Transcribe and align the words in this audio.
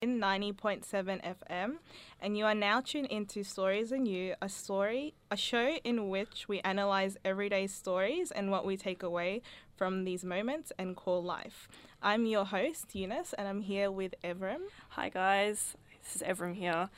in 0.00 0.20
90.7 0.20 0.84
FM, 0.86 1.78
and 2.20 2.38
you 2.38 2.44
are 2.44 2.54
now 2.54 2.80
tuned 2.80 3.08
into 3.08 3.42
Stories 3.42 3.90
and 3.90 4.06
You, 4.06 4.34
a 4.40 4.48
story, 4.48 5.14
a 5.28 5.36
show 5.36 5.76
in 5.82 6.08
which 6.08 6.46
we 6.46 6.60
analyze 6.60 7.16
everyday 7.24 7.66
stories 7.66 8.30
and 8.30 8.50
what 8.50 8.64
we 8.64 8.76
take 8.76 9.02
away 9.02 9.42
from 9.76 10.04
these 10.04 10.24
moments 10.24 10.70
and 10.78 10.94
call 10.94 11.22
life. 11.22 11.68
I'm 12.00 12.26
your 12.26 12.44
host, 12.44 12.94
Eunice, 12.94 13.32
and 13.32 13.48
I'm 13.48 13.60
here 13.62 13.90
with 13.90 14.14
Evram. 14.22 14.68
Hi 14.90 15.08
guys, 15.08 15.76
this 16.04 16.16
is 16.16 16.22
Evram 16.22 16.54
here. 16.54 16.90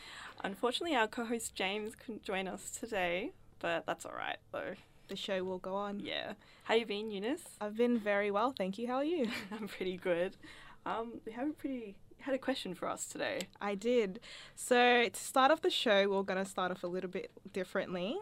Unfortunately, 0.44 0.94
our 0.94 1.08
co-host 1.08 1.54
James 1.54 1.94
couldn't 1.94 2.22
join 2.22 2.46
us 2.48 2.70
today, 2.70 3.32
but 3.60 3.86
that's 3.86 4.04
all 4.04 4.12
right 4.12 4.38
though. 4.52 4.74
The 5.08 5.16
show 5.16 5.42
will 5.42 5.58
go 5.58 5.74
on. 5.74 6.00
Yeah. 6.00 6.34
How 6.64 6.74
you 6.74 6.84
been, 6.84 7.10
Eunice? 7.10 7.44
I've 7.62 7.76
been 7.78 7.98
very 7.98 8.30
well, 8.30 8.52
thank 8.56 8.78
you. 8.78 8.86
How 8.88 8.96
are 8.96 9.04
you? 9.04 9.28
I'm 9.50 9.68
pretty 9.68 9.96
good. 9.96 10.36
Um, 10.84 11.20
we 11.26 11.32
have 11.32 11.48
a 11.48 11.52
pretty 11.52 11.96
had 12.20 12.34
a 12.34 12.38
question 12.38 12.74
for 12.74 12.88
us 12.88 13.06
today. 13.06 13.48
I 13.60 13.74
did. 13.74 14.20
So 14.54 15.08
to 15.08 15.20
start 15.20 15.50
off 15.50 15.60
the 15.62 15.70
show, 15.70 16.08
we're 16.08 16.22
gonna 16.22 16.44
start 16.44 16.70
off 16.70 16.82
a 16.82 16.86
little 16.86 17.10
bit 17.10 17.30
differently. 17.52 18.16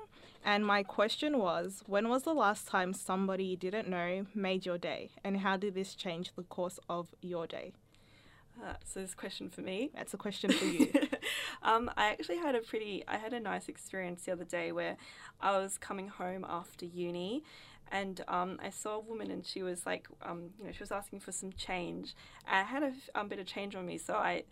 And 0.45 0.65
my 0.65 0.83
question 0.83 1.39
was, 1.39 1.83
when 1.87 2.09
was 2.09 2.23
the 2.23 2.33
last 2.33 2.67
time 2.67 2.93
somebody 2.93 3.45
you 3.45 3.57
didn't 3.57 3.89
know 3.89 4.27
made 4.35 4.65
your 4.65 4.79
day, 4.79 5.11
and 5.25 5.39
how 5.39 5.57
did 5.57 5.75
this 5.75 5.95
change 5.95 6.33
the 6.37 6.45
course 6.45 6.79
of 6.89 7.15
your 7.21 7.47
day? 7.47 7.73
Uh, 8.63 8.75
so 8.85 9.01
this 9.01 9.15
question 9.15 9.49
for 9.49 9.61
me. 9.61 9.91
That's 9.95 10.15
a 10.15 10.17
question 10.17 10.53
for 10.53 10.65
you. 10.65 10.93
um, 11.69 11.91
I 11.99 12.09
actually 12.09 12.39
had 12.39 12.55
a 12.55 12.61
pretty, 12.61 13.05
I 13.07 13.19
had 13.19 13.35
a 13.35 13.41
nice 13.41 13.69
experience 13.69 14.23
the 14.23 14.33
other 14.33 14.45
day 14.45 14.73
where 14.73 14.97
I 15.39 15.59
was 15.59 15.77
coming 15.77 16.09
home 16.09 16.47
after 16.49 16.87
uni, 16.87 17.45
and 17.93 18.23
um, 18.27 18.59
I 18.63 18.71
saw 18.71 18.97
a 18.97 19.01
woman 19.01 19.31
and 19.31 19.45
she 19.45 19.63
was 19.63 19.85
like, 19.85 20.09
um, 20.23 20.51
you 20.59 20.65
know, 20.65 20.73
she 20.73 20.81
was 20.81 20.91
asking 20.91 21.21
for 21.21 21.31
some 21.31 21.53
change. 21.53 22.15
I 22.51 22.63
had 22.63 22.83
a 22.83 22.93
um, 23.15 23.29
bit 23.29 23.39
of 23.39 23.47
change 23.47 23.77
on 23.77 23.85
me, 23.85 23.99
so 23.99 24.15
I 24.15 24.45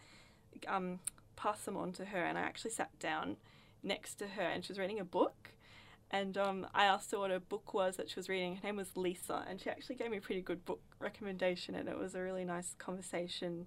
um, 0.68 1.00
passed 1.36 1.64
them 1.64 1.76
on 1.78 1.92
to 1.92 2.04
her, 2.04 2.22
and 2.22 2.36
I 2.36 2.42
actually 2.42 2.72
sat 2.72 2.96
down 2.98 3.38
next 3.82 4.16
to 4.16 4.26
her, 4.28 4.42
and 4.42 4.62
she 4.62 4.72
was 4.72 4.78
reading 4.78 5.00
a 5.00 5.04
book. 5.04 5.52
And 6.10 6.36
um, 6.36 6.66
I 6.74 6.84
asked 6.84 7.10
her 7.12 7.18
what 7.18 7.30
her 7.30 7.40
book 7.40 7.72
was 7.72 7.96
that 7.96 8.10
she 8.10 8.16
was 8.16 8.28
reading. 8.28 8.56
Her 8.56 8.68
name 8.68 8.76
was 8.76 8.94
Lisa, 8.94 9.42
and 9.48 9.58
she 9.58 9.70
actually 9.70 9.96
gave 9.96 10.10
me 10.10 10.18
a 10.18 10.20
pretty 10.20 10.42
good 10.42 10.66
book 10.66 10.82
recommendation, 11.00 11.74
and 11.74 11.88
it 11.88 11.98
was 11.98 12.14
a 12.14 12.20
really 12.20 12.44
nice 12.44 12.74
conversation. 12.78 13.66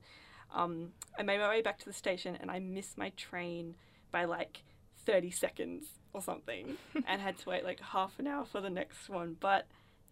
Um, 0.54 0.94
I 1.18 1.24
made 1.24 1.40
my 1.40 1.50
way 1.50 1.62
back 1.62 1.78
to 1.80 1.86
the 1.86 1.94
station, 1.94 2.38
and 2.40 2.50
I 2.50 2.60
missed 2.60 2.98
my 2.98 3.10
train 3.12 3.76
by 4.12 4.26
like 4.26 4.64
30 5.06 5.32
seconds 5.32 5.86
or 6.14 6.22
something 6.22 6.78
and 7.08 7.22
had 7.22 7.38
to 7.40 7.50
wait 7.50 7.64
like 7.64 7.80
half 7.80 8.18
an 8.20 8.28
hour 8.28 8.46
for 8.46 8.62
the 8.62 8.70
next 8.70 9.10
one. 9.10 9.38
But, 9.40 9.68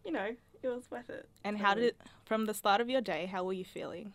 you 0.06 0.12
know, 0.12 0.36
it 0.62 0.68
was 0.68 0.90
worth 0.92 1.10
it. 1.10 1.28
And 1.44 1.58
how 1.58 1.74
did 1.74 1.84
it, 1.86 1.98
from 2.26 2.46
the 2.46 2.54
start 2.54 2.82
of 2.82 2.90
your 2.90 3.02
day, 3.02 3.26
how 3.26 3.44
were 3.44 3.54
you 3.54 3.66
feeling? 3.66 4.14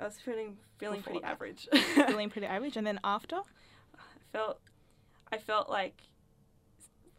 I 0.00 0.04
was 0.04 0.18
feeling 0.18 0.56
feeling 0.78 1.00
Before 1.00 1.12
pretty 1.14 1.24
that. 1.24 1.30
average. 1.32 1.68
feeling 2.06 2.30
pretty 2.30 2.46
average, 2.46 2.76
and 2.76 2.86
then 2.86 3.00
after? 3.04 3.36
I 3.36 3.98
felt 4.32 4.60
I 5.32 5.38
felt 5.38 5.68
like 5.68 6.00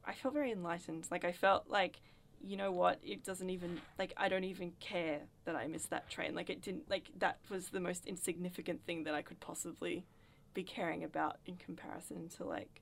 I 0.06 0.14
felt 0.14 0.34
very 0.34 0.52
enlightened. 0.52 1.08
Like 1.12 1.26
I 1.26 1.32
felt 1.32 1.70
like 1.70 2.00
you 2.41 2.58
know 2.58 2.72
what, 2.72 3.00
it 3.03 3.23
doesn't 3.23 3.50
even 3.50 3.81
like 4.00 4.14
I 4.17 4.30
don't 4.30 4.44
even 4.44 4.72
care 4.80 5.22
that 5.45 5.55
I 5.55 5.67
missed 5.67 5.89
that 5.89 6.09
train. 6.09 6.36
Like 6.36 6.50
it 6.50 6.61
didn't 6.61 6.89
like 6.89 7.09
that 7.19 7.39
was 7.50 7.69
the 7.69 7.80
most 7.80 8.05
insignificant 8.05 8.86
thing 8.86 9.03
that 9.05 9.14
I 9.14 9.22
could 9.22 9.39
possibly 9.39 10.05
be 10.53 10.63
caring 10.63 11.03
about 11.03 11.38
in 11.45 11.56
comparison 11.58 12.30
to 12.38 12.45
like 12.45 12.81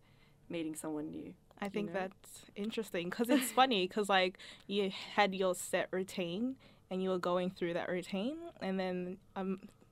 meeting 0.50 0.76
someone 0.76 1.10
new. 1.10 1.34
I 1.62 1.70
think 1.70 1.94
know? 1.94 2.00
that's 2.02 2.46
interesting 2.56 3.10
because 3.10 3.30
it's 3.32 3.52
funny 3.52 3.88
because 3.88 4.10
like 4.10 4.38
you 4.68 4.92
had 5.16 5.34
your 5.34 5.56
set 5.56 5.88
routine 5.92 6.56
and 6.92 7.02
you 7.02 7.10
were 7.10 7.20
going 7.20 7.50
through 7.50 7.74
that 7.74 7.90
routine, 7.90 8.38
and 8.62 8.80
then 8.80 9.18
a 9.36 9.46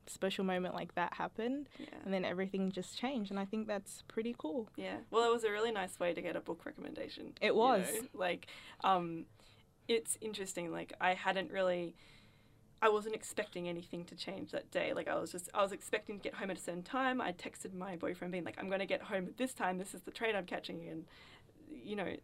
special 0.06 0.44
moment 0.44 0.76
like 0.76 0.94
that 0.96 1.14
happened, 1.16 1.68
Yeah. 1.80 1.88
and 2.06 2.14
then 2.14 2.24
everything 2.26 2.72
just 2.72 2.98
changed, 2.98 3.32
and 3.32 3.40
I 3.40 3.46
think 3.46 3.66
that's 3.66 4.04
pretty 4.08 4.36
cool. 4.38 4.68
Yeah. 4.76 4.98
Well, 5.10 5.28
it 5.28 5.34
was 5.34 5.44
a 5.44 5.52
really 5.52 5.72
nice 5.72 6.00
way 6.00 6.14
to 6.14 6.22
get 6.22 6.36
a 6.36 6.42
book 6.42 6.64
recommendation. 6.66 7.34
It 7.42 7.48
you 7.48 7.56
was. 7.56 7.88
know? 7.92 8.08
Like, 8.14 8.48
um, 8.84 9.26
it's 9.92 10.18
interesting. 10.22 10.72
Like, 10.72 10.94
I 11.00 11.14
hadn't 11.14 11.52
really. 11.52 11.96
I 12.84 12.90
wasn't 12.90 13.14
expecting 13.14 13.70
anything 13.70 14.06
to 14.06 14.16
change 14.16 14.50
that 14.52 14.72
day. 14.72 14.94
Like 14.94 15.08
I 15.08 15.14
was 15.20 15.32
just, 15.32 15.50
I 15.54 15.62
was 15.62 15.72
expecting 15.72 16.18
to 16.18 16.24
get 16.24 16.34
home 16.34 16.50
at 16.50 16.58
a 16.58 16.60
certain 16.60 16.82
time. 16.82 17.22
I 17.22 17.32
texted 17.32 17.76
my 17.76 17.96
boyfriend 17.96 18.32
being 18.32 18.44
like, 18.44 18.58
"I'm 18.58 18.70
going 18.70 18.80
to 18.80 18.88
get 18.88 19.04
home 19.04 19.28
at 19.28 19.38
this 19.38 19.54
time. 19.54 19.78
This 19.78 19.94
is 19.94 20.02
the 20.02 20.10
train 20.10 20.36
I'm 20.36 20.48
catching," 20.48 20.88
and 20.88 21.06
you 21.72 21.96
know, 21.96 22.16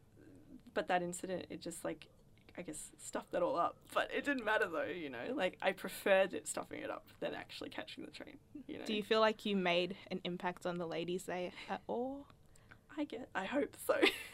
but 0.74 0.88
that 0.88 1.04
incident, 1.04 1.46
it 1.52 1.62
just 1.62 1.86
like, 1.86 2.08
I 2.58 2.64
guess, 2.64 2.90
stuffed 2.98 3.32
that 3.34 3.44
all 3.44 3.56
up. 3.56 3.78
But 3.94 4.10
it 4.12 4.26
didn't 4.26 4.46
matter 4.46 4.68
though. 4.68 4.92
You 4.92 5.12
know, 5.12 5.26
like 5.36 5.58
I 5.62 5.74
preferred 5.74 6.34
it 6.34 6.48
stuffing 6.48 6.82
it 6.82 6.90
up 6.90 7.06
than 7.20 7.36
actually 7.36 7.70
catching 7.70 8.04
the 8.04 8.12
train. 8.12 8.38
You 8.66 8.80
know. 8.80 8.86
Do 8.86 8.96
you 8.96 9.04
feel 9.04 9.20
like 9.20 9.46
you 9.46 9.56
made 9.56 9.96
an 10.10 10.22
impact 10.24 10.66
on 10.66 10.80
the 10.80 10.88
ladies' 10.88 11.24
day 11.24 11.52
at 11.70 11.82
all? 11.86 12.26
I 12.98 13.04
get. 13.04 13.30
I 13.36 13.46
hope 13.46 13.76
so. 13.86 13.96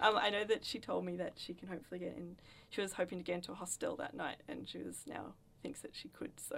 um, 0.00 0.16
I 0.16 0.30
know 0.30 0.44
that 0.44 0.64
she 0.64 0.78
told 0.78 1.04
me 1.04 1.16
that 1.16 1.32
she 1.36 1.54
can 1.54 1.68
hopefully 1.68 2.00
get 2.00 2.14
in. 2.16 2.36
She 2.70 2.80
was 2.80 2.92
hoping 2.92 3.18
to 3.18 3.24
get 3.24 3.36
into 3.36 3.52
a 3.52 3.54
hostel 3.54 3.96
that 3.96 4.14
night, 4.14 4.36
and 4.48 4.68
she 4.68 4.78
was 4.78 5.02
now 5.06 5.34
thinks 5.62 5.80
that 5.80 5.90
she 5.94 6.08
could. 6.08 6.32
So 6.36 6.56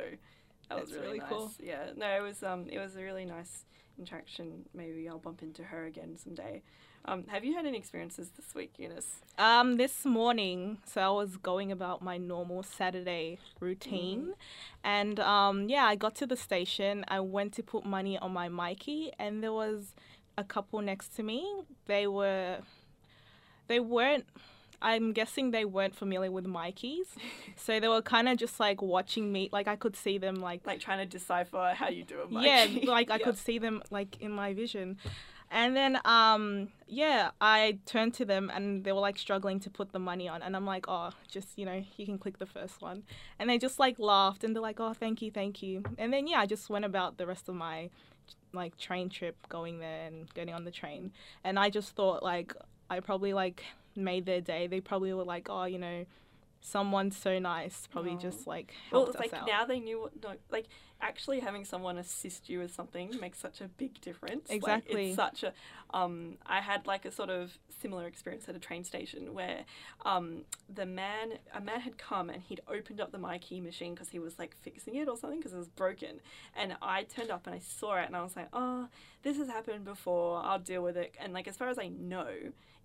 that 0.69 0.81
was 0.81 0.93
really, 0.93 1.07
really 1.07 1.19
nice. 1.21 1.29
cool. 1.29 1.53
Yeah. 1.59 1.91
No, 1.97 2.07
it 2.07 2.23
was. 2.23 2.43
Um, 2.43 2.67
it 2.71 2.79
was 2.79 2.97
a 2.97 3.03
really 3.03 3.25
nice 3.25 3.65
interaction. 3.99 4.67
Maybe 4.75 5.09
I'll 5.09 5.19
bump 5.19 5.43
into 5.43 5.65
her 5.65 5.87
again 5.87 6.17
someday. 6.17 6.63
Um, 7.07 7.25
have 7.29 7.45
you 7.45 7.55
had 7.55 7.65
any 7.65 7.79
experiences 7.79 8.31
this 8.37 8.55
week, 8.55 8.75
Eunice? 8.77 9.23
Um, 9.39 9.79
this 9.79 10.05
morning, 10.05 10.79
so 10.85 11.01
I 11.01 11.09
was 11.09 11.39
going 11.39 11.73
about 11.73 12.03
my 12.03 12.19
normal 12.19 12.63
Saturday 12.63 13.39
routine, 13.59 14.35
and 14.85 15.19
um, 15.19 15.71
yeah, 15.71 15.87
I 15.87 15.97
got 15.97 16.15
to 16.17 16.27
the 16.27 16.37
station. 16.37 17.07
I 17.09 17.21
went 17.21 17.55
to 17.55 17.63
put 17.63 17.87
money 17.87 18.19
on 18.19 18.33
my 18.33 18.51
Myki, 18.51 19.13
and 19.19 19.43
there 19.43 19.53
was 19.53 19.95
a 20.41 20.45
couple 20.45 20.81
next 20.81 21.15
to 21.17 21.23
me. 21.23 21.41
They 21.87 22.07
were, 22.07 22.59
they 23.69 23.81
weren't. 23.81 24.27
I'm 24.83 25.13
guessing 25.13 25.51
they 25.51 25.67
weren't 25.67 25.95
familiar 25.95 26.31
with 26.31 26.47
Mykis, 26.47 27.09
so 27.57 27.79
they 27.81 27.89
were 27.89 28.01
kind 28.01 28.29
of 28.31 28.39
just 28.39 28.59
like 28.59 28.81
watching 28.81 29.31
me. 29.31 29.51
Like 29.53 29.69
I 29.69 29.77
could 29.77 29.95
see 29.95 30.17
them 30.19 30.37
like 30.37 30.67
Like 30.67 30.81
trying 30.81 30.99
to 30.99 31.07
decipher 31.07 31.75
how 31.77 31.89
you 31.89 32.03
do 32.03 32.21
a 32.23 32.27
Myki. 32.27 32.43
yeah, 32.43 32.67
like 32.85 33.11
I 33.11 33.19
Yeah. 33.19 33.25
could 33.27 33.39
see 33.39 33.59
them 33.59 33.83
like 33.91 34.21
in 34.21 34.33
my 34.33 34.55
vision. 34.55 34.97
And 35.53 35.77
then 35.77 35.99
um 36.07 36.69
yeah, 36.87 37.33
I 37.43 37.79
turned 37.85 38.15
to 38.15 38.25
them 38.25 38.51
and 38.55 38.83
they 38.85 38.93
were 38.93 39.01
like 39.01 39.19
struggling 39.19 39.61
to 39.61 39.69
put 39.71 39.93
the 39.93 39.99
money 39.99 40.29
on 40.29 40.41
and 40.43 40.57
I'm 40.57 40.65
like, 40.65 40.87
"Oh, 40.89 41.11
just, 41.29 41.59
you 41.59 41.67
know, 41.67 41.85
you 41.99 42.07
can 42.07 42.19
click 42.19 42.39
the 42.39 42.47
first 42.47 42.81
one." 42.81 43.03
And 43.39 43.51
they 43.51 43.59
just 43.59 43.79
like 43.79 43.99
laughed 43.99 44.45
and 44.45 44.55
they're 44.57 44.63
like, 44.63 44.81
"Oh, 44.81 44.95
thank 44.95 45.21
you, 45.21 45.31
thank 45.31 45.61
you." 45.63 45.83
And 45.99 46.11
then 46.13 46.27
yeah, 46.27 46.39
I 46.39 46.47
just 46.47 46.71
went 46.71 46.85
about 46.87 47.19
the 47.19 47.27
rest 47.27 47.49
of 47.51 47.55
my 47.55 47.91
like 48.53 48.77
train 48.77 49.09
trip 49.09 49.37
going 49.49 49.79
there 49.79 50.07
and 50.07 50.33
getting 50.35 50.55
on 50.55 50.65
the 50.65 50.71
train. 50.71 51.13
And 51.45 51.59
I 51.59 51.71
just 51.71 51.95
thought 51.95 52.23
like 52.23 52.55
I 52.89 53.01
probably 53.01 53.33
like 53.33 53.65
made 53.97 54.27
their 54.27 54.41
day. 54.41 54.67
They 54.67 54.81
probably 54.81 55.13
were 55.13 55.25
like, 55.25 55.49
"Oh, 55.51 55.65
you 55.65 55.79
know, 55.79 56.05
someone's 56.61 57.17
so 57.17 57.39
nice." 57.39 57.87
Probably 57.91 58.13
Aw. 58.13 58.19
just 58.19 58.47
like 58.47 58.73
Well, 58.91 59.03
helped 59.07 59.17
it's 59.21 59.27
us 59.27 59.33
like 59.33 59.43
out. 59.43 59.47
now 59.49 59.65
they 59.65 59.81
knew 59.81 60.01
what. 60.01 60.13
No, 60.23 60.35
like 60.51 60.67
actually 61.03 61.41
having 61.41 61.65
someone 61.65 61.97
assist 61.97 62.51
you 62.51 62.59
with 62.59 62.75
something 62.75 63.19
makes 63.21 63.39
such 63.39 63.63
a 63.63 63.69
big 63.69 63.99
difference. 64.03 64.49
Like, 64.51 64.57
Exactly. 64.59 65.09
it's 65.09 65.17
such 65.17 65.43
a. 65.43 65.53
Um, 65.93 66.37
I 66.47 66.61
had 66.61 66.87
like 66.87 67.05
a 67.07 67.11
sort 67.11 67.31
of 67.31 67.59
similar 67.81 68.07
experience 68.07 68.47
at 68.49 68.55
a 68.55 68.59
train 68.59 68.85
station 68.85 69.33
where, 69.33 69.65
um, 70.05 70.43
the 70.73 70.85
man 70.85 71.39
a 71.55 71.61
man 71.63 71.81
had 71.81 71.97
come 71.97 72.29
and 72.29 72.43
he'd 72.43 72.61
opened 72.69 73.01
up 73.01 73.11
the 73.13 73.19
Myki 73.19 73.63
machine 73.63 73.95
because 73.95 74.11
he 74.11 74.19
was 74.19 74.39
like 74.39 74.55
fixing 74.61 74.95
it 74.97 75.09
or 75.09 75.17
something 75.17 75.39
because 75.39 75.55
it 75.55 75.59
was 75.59 75.69
broken, 75.69 76.21
and 76.55 76.77
I 76.83 77.05
turned 77.05 77.31
up 77.31 77.47
and 77.47 77.55
I 77.57 77.61
saw 77.61 77.97
it 77.97 78.07
and 78.07 78.15
I 78.15 78.23
was 78.23 78.37
like, 78.37 78.49
oh, 78.53 78.89
this 79.23 79.39
has 79.39 79.49
happened 79.49 79.85
before. 79.87 80.43
I'll 80.45 80.59
deal 80.59 80.83
with 80.83 80.97
it. 80.99 81.15
And 81.19 81.33
like 81.33 81.49
as 81.49 81.57
far 81.57 81.69
as 81.69 81.79
I 81.79 81.89
know. 81.89 82.29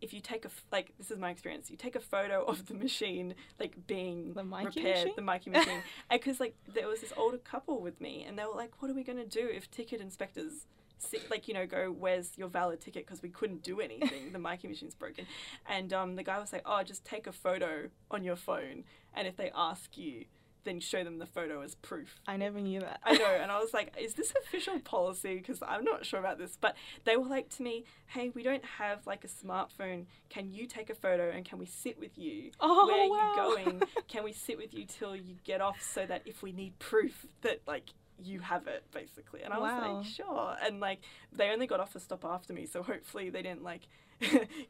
If 0.06 0.14
you 0.14 0.22
take 0.22 0.46
a 0.46 0.50
like 0.72 0.88
this 1.00 1.10
is 1.12 1.18
my 1.18 1.32
experience, 1.32 1.70
you 1.72 1.78
take 1.78 1.96
a 1.96 2.00
photo 2.00 2.44
of 2.52 2.68
the 2.68 2.74
machine 2.76 3.34
like 3.60 3.74
being 3.88 4.34
The 4.34 4.44
Myki 4.44 4.66
repaired, 4.66 5.08
machine? 5.08 5.14
the 5.16 5.22
Myki 5.32 5.48
machine, 5.48 5.82
because 6.12 6.40
like 6.40 6.56
there 6.76 6.88
was 6.88 7.02
this 7.02 7.14
older 7.18 7.40
couple 7.40 7.82
with 7.82 8.00
me, 8.00 8.24
and 8.28 8.38
they 8.38 8.46
were 8.46 8.56
like, 8.64 8.82
"What 8.82 8.92
are 8.92 8.94
we 8.94 9.04
gonna 9.04 9.26
do 9.26 9.46
if 9.60 9.70
ticket 9.72 10.00
inspectors?" 10.02 10.68
si- 10.98 11.20
Like 11.30 11.48
you 11.48 11.54
know, 11.54 11.66
go 11.66 11.92
where's 11.92 12.38
your 12.38 12.48
valid 12.50 12.80
ticket 12.82 13.06
because 13.06 13.22
we 13.22 13.30
couldn't 13.30 13.64
do 13.64 13.82
anything. 13.82 14.32
the 14.32 14.40
Myki 14.40 14.70
machine's 14.70 14.96
broken, 14.96 15.26
and 15.68 15.92
um, 15.92 16.16
the 16.16 16.24
guy 16.24 16.38
was 16.40 16.54
like, 16.54 16.62
"Oh, 16.66 16.84
just 16.84 17.04
take 17.04 17.26
a 17.28 17.32
photo 17.34 17.90
on 18.12 18.24
your 18.24 18.36
phone, 18.36 18.84
and 19.16 19.28
if 19.28 19.36
they 19.38 19.52
ask 19.56 19.98
you, 19.98 20.26
then 20.66 20.80
show 20.82 21.04
them 21.04 21.20
the 21.20 21.26
photo 21.26 21.62
as 21.62 21.76
proof." 21.76 22.20
I 22.28 22.36
never 22.38 22.60
knew 22.60 22.82
that. 22.82 23.00
I 23.04 23.14
know, 23.14 23.26
and 23.26 23.52
I 23.52 23.60
was 23.60 23.74
like, 23.74 23.96
"Is 23.98 24.16
this 24.16 24.34
official 24.44 24.80
policy?" 24.80 25.38
Because 25.38 25.60
I'm 25.66 25.84
not 25.84 26.06
sure 26.06 26.20
about 26.20 26.38
this. 26.38 26.58
But 26.60 26.76
they 27.06 27.16
were 27.16 27.28
like 27.28 27.50
to 27.52 27.64
me, 27.64 27.86
"Hey, 28.08 28.30
we 28.34 28.44
don't 28.44 28.66
have 28.66 29.08
like 29.08 29.24
a 29.24 29.28
smartphone. 29.28 30.06
Can 30.30 30.52
you 30.52 30.68
take 30.68 30.90
a 30.90 30.96
photo 30.96 31.30
and 31.30 31.46
can 31.46 31.58
we 31.60 31.66
sit 31.66 31.98
with 32.00 32.18
you? 32.18 32.52
Oh, 32.60 32.88
Where 32.88 33.10
wow. 33.10 33.18
are 33.18 33.30
you 33.30 33.56
going? 33.56 33.84
Can 34.08 34.24
we 34.24 34.34
sit 34.34 34.58
with 34.58 34.74
you 34.74 34.86
till 34.86 35.16
you 35.16 35.36
get 35.44 35.62
off 35.62 35.82
so 35.82 36.06
that 36.06 36.24
if 36.26 36.42
we 36.44 36.52
need 36.52 36.78
proof 36.80 37.26
that 37.42 37.62
like 37.68 37.92
you 38.24 38.40
have 38.40 38.68
it 38.68 38.84
basically?" 38.92 39.42
And 39.44 39.54
I 39.54 39.58
was 39.60 39.72
like, 40.04 40.06
"Sure." 40.06 40.56
And 40.64 40.80
like 40.80 41.00
they 41.32 41.50
only 41.50 41.68
got 41.68 41.80
off 41.80 41.96
a 41.96 42.00
stop 42.00 42.26
after 42.26 42.54
me, 42.54 42.66
so 42.66 42.84
hopefully 42.84 43.30
they 43.30 43.42
didn't 43.42 43.64
like 43.64 43.82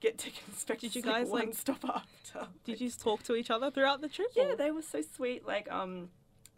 get 0.01 0.17
ticket 0.17 0.41
inspectors. 0.47 0.93
Did 0.93 1.03
you 1.05 1.11
like, 1.11 1.21
guys, 1.23 1.29
one 1.29 1.45
like- 1.47 1.55
stop 1.55 1.83
after? 1.85 2.47
Did 2.63 2.81
you 2.81 2.89
talk 2.89 3.23
to 3.23 3.35
each 3.35 3.51
other 3.51 3.69
throughout 3.71 4.01
the 4.01 4.09
trip? 4.09 4.29
Yeah, 4.35 4.45
or- 4.53 4.55
they 4.55 4.71
were 4.71 4.81
so 4.81 5.01
sweet. 5.15 5.45
Like, 5.45 5.71
um, 5.71 6.09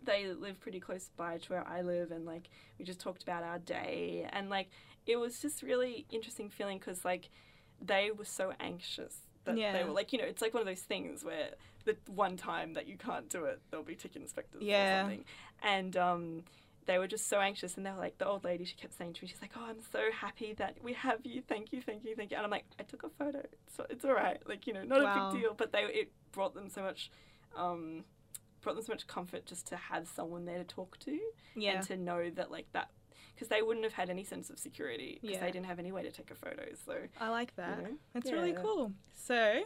they 0.04 0.28
live 0.28 0.60
pretty 0.62 0.80
close 0.80 1.10
by 1.18 1.38
to 1.38 1.50
where 1.52 1.68
I 1.68 1.82
live, 1.82 2.12
and 2.12 2.26
like 2.26 2.50
we 2.80 2.86
just 2.86 3.00
talked 3.00 3.24
about 3.24 3.44
our 3.44 3.60
day, 3.60 4.28
and 4.32 4.50
like 4.50 4.70
it 5.06 5.18
was 5.18 5.42
just 5.42 5.62
really 5.64 6.06
interesting 6.12 6.50
feeling 6.50 6.78
because 6.80 7.04
like 7.04 7.30
they 7.82 8.12
were 8.18 8.26
so 8.26 8.54
anxious 8.60 9.16
that 9.46 9.56
they 9.56 9.84
were 9.86 9.92
like 9.92 10.12
you 10.12 10.20
know 10.20 10.26
it's 10.26 10.42
like 10.42 10.54
one 10.54 10.60
of 10.62 10.68
those 10.68 10.82
things 10.82 11.24
where 11.24 11.52
the 11.86 11.96
one 12.08 12.36
time 12.36 12.74
that 12.74 12.86
you 12.88 12.98
can't 12.98 13.30
do 13.30 13.46
it 13.46 13.62
there'll 13.70 13.86
be 13.86 13.96
ticket 13.96 14.22
inspectors 14.22 14.62
Yeah. 14.62 15.00
or 15.00 15.02
something, 15.04 15.26
and 15.62 15.98
um. 15.98 16.44
They 16.88 16.98
were 16.98 17.08
just 17.08 17.28
so 17.30 17.40
anxious, 17.40 17.78
and 17.78 17.86
they 17.86 17.92
were 17.92 17.98
like, 18.00 18.18
the 18.18 18.26
old 18.26 18.44
lady. 18.44 18.66
She 18.66 18.76
kept 18.76 18.98
saying 18.98 19.14
to 19.14 19.22
me, 19.24 19.28
"She's 19.28 19.42
like, 19.42 19.52
oh, 19.56 19.66
I'm 19.70 19.82
so 19.92 20.00
happy 20.12 20.54
that 20.54 20.78
we 20.82 20.94
have 20.94 21.20
you. 21.24 21.42
Thank 21.48 21.72
you, 21.72 21.82
thank 21.82 22.04
you, 22.04 22.16
thank 22.16 22.32
you." 22.32 22.38
And 22.38 22.46
I'm 22.46 22.50
like, 22.52 22.66
"I 22.80 22.84
took 22.84 23.04
a 23.04 23.10
photo. 23.10 23.40
It's 23.40 23.80
it's 23.92 24.04
all 24.06 24.14
right. 24.16 24.40
Like, 24.48 24.66
you 24.68 24.74
know, 24.74 24.84
not 24.84 25.04
Wow. 25.04 25.30
a 25.30 25.32
big 25.34 25.42
deal." 25.42 25.54
But 25.54 25.72
they 25.72 25.84
it 25.84 26.12
brought 26.32 26.54
them 26.56 26.70
so 26.70 26.82
much, 26.82 27.12
um, 27.56 28.04
brought 28.62 28.76
them 28.76 28.84
so 28.84 28.94
much 28.94 29.06
comfort 29.06 29.46
just 29.46 29.68
to 29.68 29.76
have 29.76 30.08
someone 30.08 30.46
there 30.46 30.58
to 30.58 30.64
talk 30.64 30.98
to 31.00 31.20
Yeah. 31.56 31.74
and 31.74 31.84
to 31.88 31.98
know 31.98 32.30
that 32.32 32.50
like 32.52 32.72
that 32.72 32.90
because 33.36 33.50
they 33.50 33.62
wouldn't 33.62 33.84
have 33.84 33.94
had 33.94 34.10
any 34.10 34.24
sense 34.24 34.50
of 34.50 34.58
security 34.58 35.20
because 35.22 35.36
Yeah. 35.36 35.42
they 35.46 35.52
didn't 35.52 35.68
have 35.68 35.78
any 35.80 35.92
way 35.92 36.02
to 36.04 36.12
take 36.12 36.32
a 36.32 36.36
photo. 36.36 36.74
So 36.86 37.08
I 37.20 37.30
like 37.30 37.56
that. 37.58 37.84
know? 37.84 37.98
That's 38.14 38.32
really 38.32 38.54
cool. 38.54 38.94
So, 39.14 39.64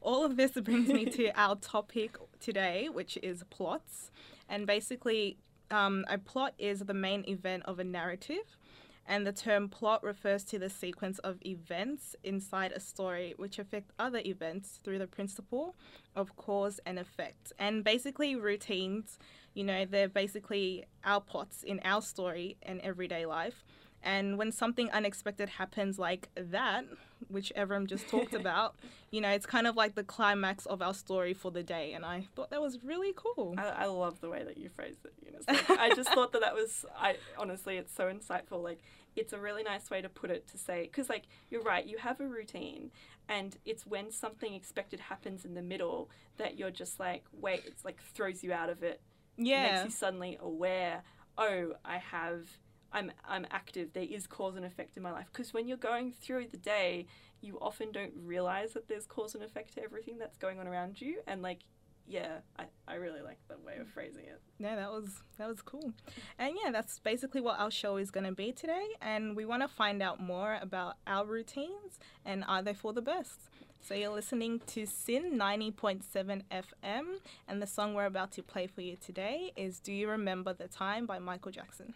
all 0.00 0.24
of 0.24 0.36
this 0.36 0.52
brings 0.52 0.88
me 0.88 1.04
to 1.04 1.30
our 1.40 1.54
topic 1.56 2.16
today, 2.40 2.88
which 2.88 3.16
is 3.22 3.44
plots. 3.50 4.10
And 4.48 4.66
basically, 4.66 5.38
um, 5.72 6.04
a 6.08 6.18
plot 6.18 6.54
is 6.58 6.80
the 6.80 6.94
main 6.94 7.24
event 7.26 7.64
of 7.66 7.78
a 7.78 7.84
narrative. 7.84 8.58
And 9.06 9.26
the 9.26 9.32
term 9.32 9.68
plot 9.68 10.04
refers 10.04 10.44
to 10.44 10.60
the 10.60 10.70
sequence 10.70 11.18
of 11.20 11.38
events 11.44 12.14
inside 12.22 12.70
a 12.70 12.78
story 12.78 13.34
which 13.36 13.58
affect 13.58 13.90
other 13.98 14.20
events 14.24 14.78
through 14.84 15.00
the 15.00 15.08
principle 15.08 15.74
of 16.14 16.36
cause 16.36 16.78
and 16.86 17.00
effect. 17.00 17.52
And 17.58 17.82
basically, 17.82 18.36
routines, 18.36 19.18
you 19.54 19.64
know, 19.64 19.84
they're 19.84 20.08
basically 20.08 20.84
our 21.04 21.20
plots 21.20 21.64
in 21.64 21.80
our 21.84 22.00
story 22.00 22.56
and 22.62 22.80
everyday 22.82 23.26
life. 23.26 23.64
And 24.04 24.36
when 24.38 24.50
something 24.52 24.90
unexpected 24.90 25.48
happens 25.48 25.98
like 25.98 26.28
that, 26.36 26.84
which 27.28 27.52
Evram 27.56 27.86
just 27.86 28.08
talked 28.08 28.34
about, 28.42 28.74
you 29.10 29.20
know, 29.20 29.28
it's 29.30 29.46
kind 29.46 29.66
of 29.66 29.76
like 29.76 29.94
the 29.94 30.02
climax 30.02 30.66
of 30.66 30.82
our 30.82 30.94
story 30.94 31.34
for 31.34 31.50
the 31.50 31.62
day. 31.62 31.92
And 31.92 32.04
I 32.04 32.26
thought 32.34 32.50
that 32.50 32.60
was 32.60 32.82
really 32.82 33.12
cool. 33.14 33.54
I, 33.58 33.68
I 33.68 33.86
love 33.86 34.20
the 34.20 34.28
way 34.28 34.42
that 34.42 34.56
you 34.58 34.68
phrased 34.68 35.04
it, 35.04 35.12
Eunice. 35.24 35.44
Like, 35.46 35.78
I 35.78 35.94
just 35.94 36.12
thought 36.12 36.32
that 36.32 36.40
that 36.42 36.54
was 36.54 36.84
I 36.98 37.16
honestly 37.38 37.76
it's 37.76 37.94
so 37.94 38.12
insightful. 38.12 38.62
Like 38.62 38.80
it's 39.14 39.32
a 39.32 39.38
really 39.38 39.62
nice 39.62 39.90
way 39.90 40.00
to 40.02 40.08
put 40.08 40.30
it 40.30 40.48
to 40.48 40.58
say 40.58 40.82
because 40.82 41.08
like 41.08 41.24
you're 41.50 41.62
right, 41.62 41.86
you 41.86 41.98
have 41.98 42.20
a 42.20 42.26
routine. 42.26 42.90
And 43.28 43.56
it's 43.64 43.86
when 43.86 44.10
something 44.10 44.52
expected 44.52 44.98
happens 44.98 45.44
in 45.44 45.54
the 45.54 45.62
middle 45.62 46.10
that 46.38 46.58
you're 46.58 46.72
just 46.72 46.98
like, 46.98 47.24
wait, 47.32 47.62
it's 47.66 47.84
like 47.84 48.00
throws 48.14 48.42
you 48.42 48.52
out 48.52 48.68
of 48.68 48.82
it 48.82 49.00
Yeah. 49.36 49.72
makes 49.74 49.84
you 49.84 49.90
suddenly 49.90 50.36
aware 50.40 51.02
oh 51.38 51.72
i 51.82 51.96
have 51.96 52.46
i'm 52.92 53.10
i'm 53.28 53.46
active 53.50 53.92
there 53.92 54.04
is 54.04 54.26
cause 54.26 54.56
and 54.56 54.64
effect 54.64 54.96
in 54.96 55.02
my 55.02 55.12
life 55.12 55.26
because 55.32 55.52
when 55.52 55.66
you're 55.68 55.76
going 55.76 56.12
through 56.12 56.46
the 56.48 56.56
day 56.56 57.06
you 57.40 57.58
often 57.60 57.90
don't 57.90 58.12
realize 58.24 58.72
that 58.72 58.88
there's 58.88 59.06
cause 59.06 59.34
and 59.34 59.42
effect 59.42 59.74
to 59.74 59.82
everything 59.82 60.18
that's 60.18 60.38
going 60.38 60.58
on 60.60 60.66
around 60.68 61.00
you 61.00 61.20
and 61.26 61.42
like 61.42 61.60
yeah 62.06 62.38
i, 62.58 62.64
I 62.86 62.94
really 62.96 63.20
like 63.20 63.38
that 63.48 63.64
way 63.64 63.76
of 63.80 63.88
phrasing 63.88 64.24
it 64.24 64.40
Yeah, 64.58 64.76
that 64.76 64.90
was 64.92 65.22
that 65.38 65.48
was 65.48 65.60
cool. 65.62 65.92
And 66.38 66.54
yeah, 66.62 66.70
that's 66.70 66.98
basically 67.00 67.40
what 67.40 67.58
our 67.58 67.70
show 67.70 67.96
is 67.96 68.10
going 68.10 68.26
to 68.26 68.32
be 68.32 68.52
today 68.52 68.86
and 69.00 69.34
we 69.36 69.44
want 69.44 69.62
to 69.62 69.68
find 69.68 70.00
out 70.02 70.20
more 70.20 70.58
about 70.60 70.96
our 71.06 71.24
routines 71.24 71.98
and 72.24 72.44
are 72.46 72.62
they 72.62 72.74
for 72.74 72.92
the 72.92 73.02
best. 73.02 73.48
So 73.80 73.94
you're 73.94 74.10
listening 74.10 74.60
to 74.68 74.86
SYN 74.86 75.36
90.7 75.36 76.42
FM 76.52 77.04
and 77.48 77.60
the 77.60 77.66
song 77.66 77.94
we're 77.94 78.06
about 78.06 78.30
to 78.32 78.42
play 78.42 78.68
for 78.68 78.82
you 78.82 78.96
today 78.96 79.52
is 79.56 79.80
Do 79.80 79.92
You 79.92 80.08
Remember 80.08 80.52
the 80.52 80.68
Time 80.68 81.06
by 81.06 81.18
Michael 81.18 81.50
Jackson. 81.50 81.94